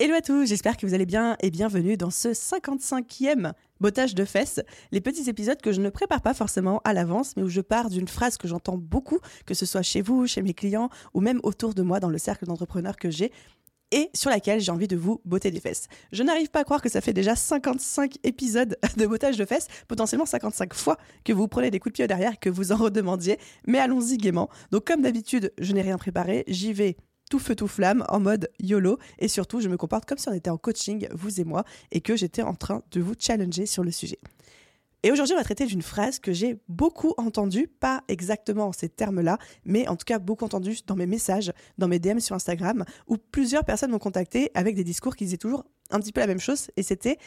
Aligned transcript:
Hello 0.00 0.14
à 0.14 0.20
tous, 0.20 0.46
j'espère 0.46 0.76
que 0.76 0.86
vous 0.86 0.94
allez 0.94 1.06
bien 1.06 1.36
et 1.40 1.50
bienvenue 1.50 1.96
dans 1.96 2.10
ce 2.10 2.28
55e 2.28 3.52
bottage 3.80 4.14
de 4.14 4.24
fesses, 4.24 4.60
les 4.92 5.00
petits 5.00 5.28
épisodes 5.28 5.60
que 5.60 5.72
je 5.72 5.80
ne 5.80 5.90
prépare 5.90 6.22
pas 6.22 6.34
forcément 6.34 6.80
à 6.84 6.92
l'avance, 6.92 7.36
mais 7.36 7.42
où 7.42 7.48
je 7.48 7.60
pars 7.60 7.90
d'une 7.90 8.06
phrase 8.06 8.36
que 8.36 8.46
j'entends 8.46 8.78
beaucoup, 8.78 9.18
que 9.44 9.54
ce 9.54 9.66
soit 9.66 9.82
chez 9.82 10.00
vous, 10.00 10.28
chez 10.28 10.40
mes 10.40 10.54
clients 10.54 10.88
ou 11.14 11.20
même 11.20 11.40
autour 11.42 11.74
de 11.74 11.82
moi 11.82 11.98
dans 11.98 12.10
le 12.10 12.18
cercle 12.18 12.46
d'entrepreneurs 12.46 12.96
que 12.96 13.10
j'ai 13.10 13.32
et 13.90 14.08
sur 14.14 14.30
laquelle 14.30 14.60
j'ai 14.60 14.70
envie 14.70 14.86
de 14.86 14.96
vous 14.96 15.20
botter 15.24 15.50
des 15.50 15.58
fesses. 15.58 15.88
Je 16.12 16.22
n'arrive 16.22 16.48
pas 16.48 16.60
à 16.60 16.64
croire 16.64 16.80
que 16.80 16.88
ça 16.88 17.00
fait 17.00 17.12
déjà 17.12 17.34
55 17.34 18.18
épisodes 18.22 18.78
de 18.96 19.04
bottage 19.04 19.36
de 19.36 19.44
fesses, 19.44 19.66
potentiellement 19.88 20.26
55 20.26 20.74
fois 20.74 20.96
que 21.24 21.32
vous 21.32 21.48
prenez 21.48 21.72
des 21.72 21.80
coups 21.80 21.94
de 21.94 21.96
pied 21.96 22.06
derrière 22.06 22.34
et 22.34 22.36
que 22.36 22.50
vous 22.50 22.70
en 22.70 22.76
redemandiez, 22.76 23.36
mais 23.66 23.80
allons-y 23.80 24.16
gaiement. 24.16 24.48
Donc 24.70 24.84
comme 24.84 25.02
d'habitude, 25.02 25.52
je 25.58 25.72
n'ai 25.72 25.82
rien 25.82 25.98
préparé, 25.98 26.44
j'y 26.46 26.72
vais 26.72 26.96
tout 27.28 27.38
feu 27.38 27.54
tout 27.54 27.68
flamme 27.68 28.04
en 28.08 28.20
mode 28.20 28.50
YOLO 28.60 28.98
et 29.18 29.28
surtout 29.28 29.60
je 29.60 29.68
me 29.68 29.76
comporte 29.76 30.04
comme 30.06 30.18
si 30.18 30.28
on 30.28 30.32
était 30.32 30.50
en 30.50 30.58
coaching 30.58 31.08
vous 31.12 31.40
et 31.40 31.44
moi 31.44 31.64
et 31.92 32.00
que 32.00 32.16
j'étais 32.16 32.42
en 32.42 32.54
train 32.54 32.82
de 32.90 33.00
vous 33.00 33.14
challenger 33.18 33.66
sur 33.66 33.84
le 33.84 33.90
sujet. 33.90 34.18
Et 35.04 35.12
aujourd'hui, 35.12 35.34
on 35.34 35.38
va 35.38 35.44
traiter 35.44 35.64
d'une 35.64 35.82
phrase 35.82 36.18
que 36.18 36.32
j'ai 36.32 36.58
beaucoup 36.68 37.14
entendue, 37.18 37.68
pas 37.68 38.02
exactement 38.08 38.66
en 38.66 38.72
ces 38.72 38.88
termes-là, 38.88 39.38
mais 39.64 39.86
en 39.86 39.94
tout 39.94 40.04
cas 40.04 40.18
beaucoup 40.18 40.44
entendue 40.44 40.76
dans 40.88 40.96
mes 40.96 41.06
messages, 41.06 41.52
dans 41.78 41.86
mes 41.86 42.00
DM 42.00 42.18
sur 42.18 42.34
Instagram, 42.34 42.84
où 43.06 43.16
plusieurs 43.16 43.64
personnes 43.64 43.92
m'ont 43.92 44.00
contacté 44.00 44.50
avec 44.54 44.74
des 44.74 44.82
discours 44.82 45.14
qui 45.14 45.24
disaient 45.24 45.36
toujours 45.36 45.64
un 45.90 46.00
petit 46.00 46.10
peu 46.10 46.20
la 46.20 46.26
même 46.26 46.40
chose, 46.40 46.66
et 46.76 46.82
c'était 46.82 47.18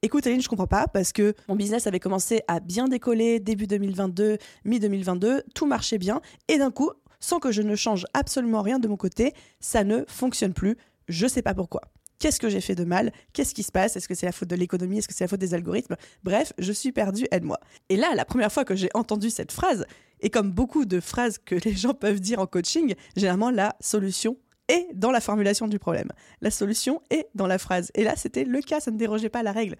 Écoute 0.00 0.28
Aline, 0.28 0.40
je 0.40 0.48
comprends 0.48 0.68
pas 0.68 0.86
parce 0.86 1.12
que 1.12 1.34
mon 1.48 1.56
business 1.56 1.88
avait 1.88 1.98
commencé 1.98 2.42
à 2.46 2.60
bien 2.60 2.86
décoller 2.86 3.40
début 3.40 3.66
2022, 3.66 4.38
mi-2022, 4.64 5.42
tout 5.56 5.66
marchait 5.66 5.98
bien 5.98 6.20
et 6.46 6.56
d'un 6.56 6.70
coup, 6.70 6.92
sans 7.20 7.38
que 7.38 7.52
je 7.52 7.62
ne 7.62 7.76
change 7.76 8.06
absolument 8.14 8.62
rien 8.62 8.78
de 8.78 8.88
mon 8.88 8.96
côté, 8.96 9.34
ça 9.60 9.84
ne 9.84 10.04
fonctionne 10.08 10.54
plus. 10.54 10.76
Je 11.08 11.26
sais 11.26 11.42
pas 11.42 11.54
pourquoi. 11.54 11.82
Qu'est-ce 12.18 12.40
que 12.40 12.48
j'ai 12.48 12.60
fait 12.60 12.74
de 12.74 12.84
mal? 12.84 13.12
Qu'est-ce 13.32 13.54
qui 13.54 13.62
se 13.62 13.70
passe? 13.70 13.96
Est-ce 13.96 14.08
que 14.08 14.14
c'est 14.14 14.26
la 14.26 14.32
faute 14.32 14.48
de 14.48 14.56
l'économie? 14.56 14.98
Est-ce 14.98 15.08
que 15.08 15.14
c'est 15.14 15.24
la 15.24 15.28
faute 15.28 15.40
des 15.40 15.54
algorithmes? 15.54 15.96
Bref, 16.24 16.52
je 16.58 16.72
suis 16.72 16.90
perdu, 16.90 17.26
aide-moi. 17.30 17.60
Et 17.88 17.96
là, 17.96 18.14
la 18.16 18.24
première 18.24 18.52
fois 18.52 18.64
que 18.64 18.74
j'ai 18.74 18.88
entendu 18.94 19.30
cette 19.30 19.52
phrase, 19.52 19.86
et 20.20 20.30
comme 20.30 20.50
beaucoup 20.50 20.84
de 20.84 20.98
phrases 20.98 21.38
que 21.38 21.54
les 21.64 21.74
gens 21.74 21.94
peuvent 21.94 22.20
dire 22.20 22.40
en 22.40 22.46
coaching, 22.46 22.94
généralement 23.16 23.50
la 23.50 23.76
solution 23.80 24.36
est 24.68 24.88
dans 24.94 25.12
la 25.12 25.20
formulation 25.20 25.68
du 25.68 25.78
problème. 25.78 26.10
La 26.40 26.50
solution 26.50 27.00
est 27.10 27.28
dans 27.34 27.46
la 27.46 27.58
phrase. 27.58 27.90
Et 27.94 28.04
là, 28.04 28.16
c'était 28.16 28.44
le 28.44 28.60
cas, 28.60 28.80
ça 28.80 28.90
ne 28.90 28.98
dérogeait 28.98 29.30
pas 29.30 29.42
la 29.42 29.52
règle. 29.52 29.76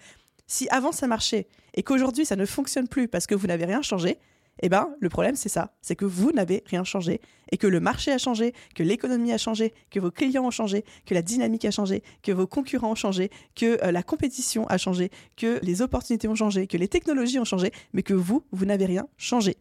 Si 0.47 0.67
avant 0.71 0.93
ça 0.93 1.07
marchait 1.07 1.47
et 1.75 1.83
qu'aujourd'hui 1.83 2.25
ça 2.25 2.35
ne 2.35 2.47
fonctionne 2.47 2.89
plus 2.89 3.07
parce 3.07 3.27
que 3.27 3.35
vous 3.35 3.47
n'avez 3.47 3.67
rien 3.67 3.83
changé, 3.83 4.19
eh 4.61 4.69
ben, 4.69 4.89
le 5.01 5.09
problème, 5.09 5.37
c'est 5.37 5.49
ça. 5.49 5.73
C'est 5.81 5.97
que 5.97 6.05
vous 6.05 6.33
n'avez 6.33 6.63
rien 6.67 6.85
changé 6.85 7.21
et 7.51 7.57
que 7.57 7.67
le 7.67 7.81
marché 7.81 8.13
a 8.13 8.19
changé, 8.19 8.53
que 8.75 8.83
l'économie 8.83 9.33
a 9.33 9.39
changé, 9.39 9.73
que 9.91 10.01
vos 10.01 10.11
clients 10.11 10.45
ont 10.45 10.51
changé, 10.51 10.85
que 11.07 11.15
la 11.15 11.23
dynamique 11.23 11.65
a 11.65 11.71
changé, 11.71 12.03
que 12.23 12.33
vos 12.33 12.47
concurrents 12.47 12.93
ont 12.93 12.97
changé, 12.97 13.31
que 13.55 13.83
euh, 13.85 13.93
la 13.93 14.03
compétition 14.03 14.67
a 14.67 14.79
changé, 14.79 15.11
que 15.37 15.59
les 15.63 15.83
opportunités 15.83 16.29
ont 16.29 16.35
changé, 16.35 16.67
que 16.67 16.77
les 16.77 16.89
technologies 16.89 17.39
ont 17.39 17.45
changé, 17.45 17.73
mais 17.93 18.03
que 18.03 18.15
vous, 18.15 18.45
vous 18.53 18.65
n'avez 18.65 18.87
rien 18.87 19.07
changé 19.17 19.57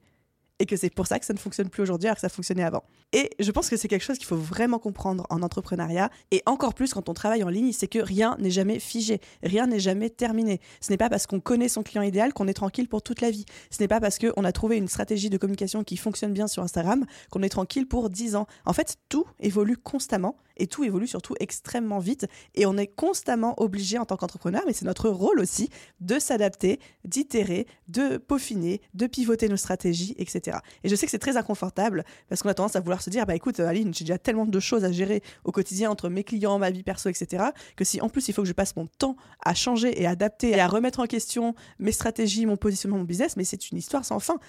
et 0.59 0.66
que 0.66 0.75
c'est 0.75 0.90
pour 0.90 1.07
ça 1.07 1.19
que 1.19 1.25
ça 1.25 1.34
ne 1.34 1.40
fonctionne 1.40 1.69
plus 1.69 1.84
aujourd'hui 1.84 2.07
alors 2.07 2.16
que 2.16 2.22
ça 2.22 2.29
fonctionnait 2.29 2.63
avant. 2.63 2.84
Et 3.13 3.29
je 3.40 3.51
pense 3.51 3.69
que 3.69 3.78
c'est 3.78 3.88
quelque 3.88 4.03
chose 4.03 4.18
qu'il 4.18 4.28
faut 4.28 4.35
vraiment 4.35 4.79
comprendre 4.79 5.25
en 5.29 5.41
entrepreneuriat 5.41 6.09
et 6.31 6.41
encore 6.45 6.73
plus 6.73 6.94
quand 6.94 7.09
on 7.09 7.13
travaille 7.13 7.44
en 7.44 7.50
ligne, 7.50 7.72
c'est 7.72 7.88
que 7.88 8.00
rien 8.00 8.35
n'est 8.40 8.51
jamais 8.51 8.79
figé, 8.79 9.22
rien 9.44 9.68
n'est 9.68 9.79
jamais 9.79 10.09
terminé. 10.09 10.59
Ce 10.81 10.91
n'est 10.91 10.97
pas 10.97 11.09
parce 11.09 11.28
qu'on 11.28 11.40
connaît 11.40 11.69
son 11.69 11.84
client 11.84 12.01
idéal 12.01 12.34
qu'on 12.34 12.47
est 12.47 12.53
tranquille 12.53 12.88
pour 12.88 13.01
toute 13.01 13.22
la 13.22 13.31
vie. 13.31 13.45
Ce 13.69 13.81
n'est 13.81 13.88
pas 13.88 14.00
parce 14.00 14.18
qu'on 14.18 14.44
a 14.44 14.51
trouvé 14.51 14.78
une 14.78 14.88
stratégie 14.88 15.29
de 15.29 15.38
communication 15.38 15.84
qui 15.84 15.97
fonctionne 15.97 16.34
bien 16.34 16.47
sur 16.47 16.63
Instagram 16.63 17.06
qu'on 17.29 17.44
est 17.44 17.50
tranquille 17.50 17.88
pour 17.88 18.09
10 18.09 18.35
ans. 18.35 18.47
En 18.66 18.74
fait, 18.74 18.97
tout 19.09 19.25
évolue 19.39 19.78
constamment 19.78 20.38
et 20.57 20.68
tout 20.68 20.84
évolue 20.84 21.07
surtout 21.07 21.35
extrêmement 21.40 22.00
vite 22.00 22.28
et 22.56 22.66
on 22.66 22.78
est 22.78 22.88
constamment 22.88 23.53
obligé 23.62 23.97
en 23.97 24.06
tant 24.06 24.18
qu'entrepreneur, 24.18 24.63
mais 24.66 24.73
c'est 24.73 24.85
notre 24.85 25.09
rôle 25.09 25.40
aussi, 25.40 25.69
de 26.00 26.19
s'adapter, 26.19 26.79
d'itérer, 27.06 27.68
de 27.88 28.18
peaufiner, 28.18 28.81
de 28.94 29.07
pivoter 29.07 29.50
nos 29.50 29.57
stratégies, 29.57 30.16
etc. 30.18 30.57
Et 30.84 30.90
je 30.90 30.95
sais 30.95 31.06
que 31.06 31.12
c'est 31.12 31.19
très 31.19 31.38
inconfortable 31.38 32.03
parce 32.29 32.44
qu'on 32.44 32.50
a 32.50 32.53
tendance 32.53 32.75
à 32.75 32.79
vouloir 32.79 33.01
se 33.01 33.09
dire, 33.09 33.25
bah 33.25 33.35
écoute 33.35 33.59
Aline, 33.59 33.94
j'ai 33.94 34.03
déjà 34.03 34.18
tellement 34.18 34.45
de 34.45 34.59
choses 34.59 34.84
à 34.84 34.91
gérer 34.91 35.22
au 35.44 35.51
quotidien 35.51 35.90
entre 35.90 36.09
mes 36.09 36.23
clients, 36.23 36.59
ma 36.59 36.72
vie 36.72 36.84
perso, 36.84 37.09
etc., 37.09 37.45
que 37.75 37.84
si 37.84 38.01
en 38.01 38.09
plus 38.09 38.28
il 38.28 38.34
faut 38.34 38.41
que 38.41 38.47
je 38.47 38.53
passe 38.53 38.75
mon 38.75 38.88
temps 38.88 39.16
à 39.44 39.53
changer 39.53 40.01
et 40.01 40.07
adapter 40.07 40.51
et 40.51 40.59
à 40.59 40.68
remettre 40.68 41.00
en 41.00 41.06
question 41.06 41.56
mes 41.79 41.91
stratégies, 41.91 42.45
mon 42.45 42.57
positionnement, 42.57 42.97
mon 42.97 43.03
business, 43.03 43.38
mais 43.38 43.44
c'est 43.44 43.72
une 43.72 43.78
histoire 43.78 44.06
sans 44.06 44.19
fin. 44.19 44.39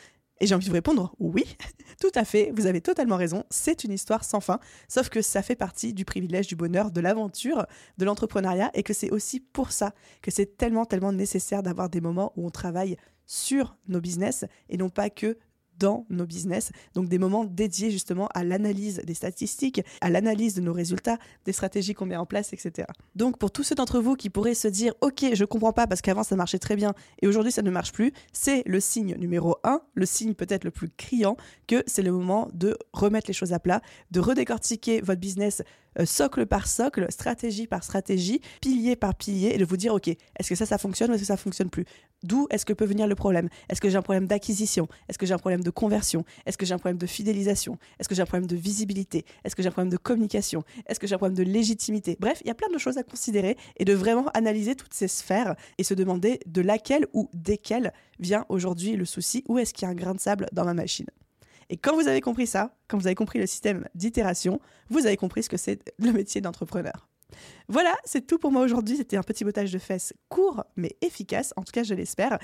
Et 0.40 0.46
j'ai 0.46 0.54
envie 0.54 0.64
de 0.64 0.70
vous 0.70 0.74
répondre 0.74 1.14
oui, 1.18 1.56
tout 2.00 2.10
à 2.14 2.24
fait, 2.24 2.52
vous 2.54 2.66
avez 2.66 2.80
totalement 2.80 3.16
raison, 3.16 3.44
c'est 3.50 3.84
une 3.84 3.92
histoire 3.92 4.24
sans 4.24 4.40
fin, 4.40 4.60
sauf 4.88 5.08
que 5.08 5.22
ça 5.22 5.42
fait 5.42 5.56
partie 5.56 5.92
du 5.92 6.04
privilège, 6.04 6.46
du 6.46 6.56
bonheur, 6.56 6.90
de 6.90 7.00
l'aventure, 7.00 7.66
de 7.98 8.04
l'entrepreneuriat, 8.04 8.70
et 8.74 8.82
que 8.82 8.94
c'est 8.94 9.10
aussi 9.10 9.40
pour 9.40 9.72
ça 9.72 9.94
que 10.22 10.30
c'est 10.30 10.56
tellement, 10.56 10.84
tellement 10.84 11.12
nécessaire 11.12 11.62
d'avoir 11.62 11.88
des 11.88 12.00
moments 12.00 12.32
où 12.36 12.46
on 12.46 12.50
travaille 12.50 12.96
sur 13.26 13.76
nos 13.88 14.00
business 14.00 14.44
et 14.68 14.76
non 14.76 14.88
pas 14.88 15.10
que 15.10 15.36
dans 15.78 16.06
nos 16.10 16.26
business. 16.26 16.70
Donc 16.94 17.08
des 17.08 17.18
moments 17.18 17.44
dédiés 17.44 17.90
justement 17.90 18.28
à 18.34 18.44
l'analyse 18.44 19.00
des 19.04 19.14
statistiques, 19.14 19.82
à 20.00 20.10
l'analyse 20.10 20.54
de 20.54 20.60
nos 20.60 20.72
résultats, 20.72 21.18
des 21.44 21.52
stratégies 21.52 21.94
qu'on 21.94 22.06
met 22.06 22.16
en 22.16 22.26
place, 22.26 22.52
etc. 22.52 22.88
Donc 23.14 23.38
pour 23.38 23.50
tous 23.50 23.62
ceux 23.62 23.74
d'entre 23.74 24.00
vous 24.00 24.16
qui 24.16 24.30
pourraient 24.30 24.54
se 24.54 24.68
dire 24.68 24.94
ok 25.00 25.26
je 25.32 25.44
comprends 25.44 25.72
pas 25.72 25.86
parce 25.86 26.00
qu'avant 26.00 26.22
ça 26.22 26.36
marchait 26.36 26.58
très 26.58 26.76
bien 26.76 26.94
et 27.22 27.28
aujourd'hui 27.28 27.52
ça 27.52 27.62
ne 27.62 27.70
marche 27.70 27.92
plus, 27.92 28.12
c'est 28.32 28.62
le 28.66 28.80
signe 28.80 29.16
numéro 29.16 29.56
un, 29.64 29.80
le 29.94 30.06
signe 30.06 30.34
peut-être 30.34 30.64
le 30.64 30.70
plus 30.70 30.90
criant 30.90 31.36
que 31.66 31.82
c'est 31.86 32.02
le 32.02 32.12
moment 32.12 32.48
de 32.52 32.76
remettre 32.92 33.28
les 33.28 33.34
choses 33.34 33.52
à 33.52 33.58
plat, 33.58 33.80
de 34.10 34.20
redécortiquer 34.20 35.00
votre 35.00 35.20
business 35.20 35.62
euh, 35.98 36.06
socle 36.06 36.46
par 36.46 36.66
socle, 36.68 37.06
stratégie 37.10 37.66
par 37.66 37.82
stratégie, 37.82 38.40
pilier 38.60 38.94
par 38.94 39.14
pilier, 39.14 39.52
et 39.54 39.58
de 39.58 39.64
vous 39.64 39.76
dire, 39.76 39.94
OK, 39.94 40.08
est-ce 40.08 40.48
que 40.48 40.54
ça, 40.54 40.66
ça 40.66 40.78
fonctionne 40.78 41.10
ou 41.10 41.14
est-ce 41.14 41.22
que 41.22 41.26
ça 41.26 41.36
fonctionne 41.36 41.70
plus? 41.70 41.84
D'où 42.22 42.46
est-ce 42.50 42.64
que 42.64 42.72
peut 42.72 42.84
venir 42.84 43.06
le 43.06 43.14
problème? 43.14 43.48
Est-ce 43.68 43.80
que 43.80 43.88
j'ai 43.88 43.96
un 43.96 44.02
problème 44.02 44.26
d'acquisition? 44.26 44.88
Est-ce 45.08 45.18
que 45.18 45.26
j'ai 45.26 45.34
un 45.34 45.38
problème 45.38 45.62
de 45.62 45.67
conversion? 45.70 46.24
Est-ce 46.46 46.58
que 46.58 46.66
j'ai 46.66 46.74
un 46.74 46.78
problème 46.78 46.98
de 46.98 47.06
fidélisation? 47.06 47.78
Est-ce 47.98 48.08
que 48.08 48.14
j'ai 48.14 48.22
un 48.22 48.26
problème 48.26 48.46
de 48.46 48.56
visibilité? 48.56 49.24
Est-ce 49.44 49.56
que 49.56 49.62
j'ai 49.62 49.68
un 49.68 49.72
problème 49.72 49.92
de 49.92 49.96
communication? 49.96 50.64
Est-ce 50.86 51.00
que 51.00 51.06
j'ai 51.06 51.14
un 51.14 51.18
problème 51.18 51.36
de 51.36 51.42
légitimité? 51.42 52.16
Bref, 52.20 52.40
il 52.44 52.48
y 52.48 52.50
a 52.50 52.54
plein 52.54 52.68
de 52.72 52.78
choses 52.78 52.98
à 52.98 53.02
considérer 53.02 53.56
et 53.76 53.84
de 53.84 53.92
vraiment 53.92 54.28
analyser 54.34 54.74
toutes 54.74 54.94
ces 54.94 55.08
sphères 55.08 55.54
et 55.78 55.84
se 55.84 55.94
demander 55.94 56.40
de 56.46 56.60
laquelle 56.60 57.06
ou 57.12 57.28
desquelles 57.32 57.92
vient 58.18 58.44
aujourd'hui 58.48 58.96
le 58.96 59.04
souci, 59.04 59.44
où 59.48 59.58
est-ce 59.58 59.72
qu'il 59.72 59.86
y 59.86 59.88
a 59.88 59.90
un 59.90 59.94
grain 59.94 60.14
de 60.14 60.20
sable 60.20 60.48
dans 60.52 60.64
ma 60.64 60.74
machine? 60.74 61.06
Et 61.70 61.76
quand 61.76 61.94
vous 61.94 62.08
avez 62.08 62.20
compris 62.20 62.46
ça, 62.46 62.74
quand 62.88 62.98
vous 62.98 63.06
avez 63.06 63.14
compris 63.14 63.38
le 63.38 63.46
système 63.46 63.86
d'itération, 63.94 64.60
vous 64.88 65.06
avez 65.06 65.16
compris 65.16 65.42
ce 65.42 65.48
que 65.48 65.58
c'est 65.58 65.82
le 65.98 66.12
métier 66.12 66.40
d'entrepreneur. 66.40 67.08
Voilà, 67.68 67.94
c'est 68.04 68.26
tout 68.26 68.38
pour 68.38 68.50
moi 68.50 68.62
aujourd'hui. 68.62 68.96
C'était 68.96 69.18
un 69.18 69.22
petit 69.22 69.44
botage 69.44 69.70
de 69.70 69.78
fesses 69.78 70.14
court 70.28 70.64
mais 70.76 70.96
efficace, 71.02 71.52
en 71.56 71.62
tout 71.62 71.72
cas 71.72 71.82
je 71.82 71.94
l'espère. 71.94 72.38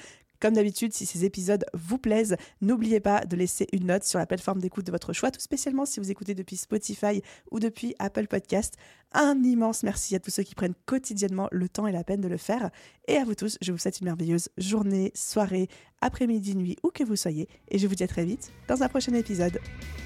Comme 0.44 0.52
d'habitude, 0.52 0.92
si 0.92 1.06
ces 1.06 1.24
épisodes 1.24 1.64
vous 1.72 1.96
plaisent, 1.96 2.36
n'oubliez 2.60 3.00
pas 3.00 3.24
de 3.24 3.34
laisser 3.34 3.66
une 3.72 3.86
note 3.86 4.04
sur 4.04 4.18
la 4.18 4.26
plateforme 4.26 4.60
d'écoute 4.60 4.84
de 4.84 4.90
votre 4.90 5.14
choix, 5.14 5.30
tout 5.30 5.40
spécialement 5.40 5.86
si 5.86 6.00
vous 6.00 6.10
écoutez 6.10 6.34
depuis 6.34 6.58
Spotify 6.58 7.22
ou 7.50 7.60
depuis 7.60 7.94
Apple 7.98 8.26
Podcast. 8.26 8.74
Un 9.12 9.42
immense 9.42 9.84
merci 9.84 10.14
à 10.14 10.20
tous 10.20 10.30
ceux 10.30 10.42
qui 10.42 10.54
prennent 10.54 10.74
quotidiennement 10.84 11.48
le 11.50 11.66
temps 11.66 11.86
et 11.86 11.92
la 11.92 12.04
peine 12.04 12.20
de 12.20 12.28
le 12.28 12.36
faire. 12.36 12.68
Et 13.08 13.16
à 13.16 13.24
vous 13.24 13.34
tous, 13.34 13.56
je 13.62 13.72
vous 13.72 13.78
souhaite 13.78 14.00
une 14.00 14.04
merveilleuse 14.04 14.50
journée, 14.58 15.12
soirée, 15.14 15.68
après-midi, 16.02 16.56
nuit, 16.56 16.76
où 16.82 16.90
que 16.90 17.04
vous 17.04 17.16
soyez. 17.16 17.48
Et 17.70 17.78
je 17.78 17.86
vous 17.86 17.94
dis 17.94 18.04
à 18.04 18.08
très 18.08 18.26
vite 18.26 18.52
dans 18.68 18.82
un 18.82 18.88
prochain 18.90 19.14
épisode. 19.14 19.58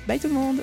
Bye 0.06 0.20
tout 0.20 0.29
le 0.29 0.35
monde 0.35 0.61